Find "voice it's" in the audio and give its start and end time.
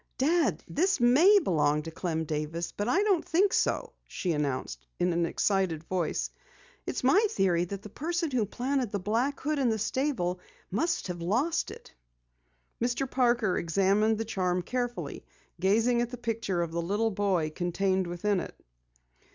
5.83-7.03